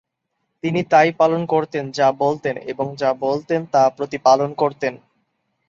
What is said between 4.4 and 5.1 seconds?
করতেন।